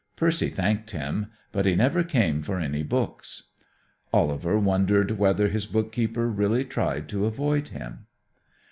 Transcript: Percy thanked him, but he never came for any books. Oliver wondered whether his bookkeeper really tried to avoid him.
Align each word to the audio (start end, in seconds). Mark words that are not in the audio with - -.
Percy 0.15 0.49
thanked 0.49 0.89
him, 0.89 1.27
but 1.51 1.67
he 1.67 1.75
never 1.75 2.03
came 2.03 2.41
for 2.41 2.57
any 2.59 2.81
books. 2.81 3.49
Oliver 4.11 4.57
wondered 4.57 5.11
whether 5.19 5.47
his 5.47 5.67
bookkeeper 5.67 6.27
really 6.27 6.65
tried 6.65 7.07
to 7.09 7.25
avoid 7.27 7.67
him. 7.67 8.07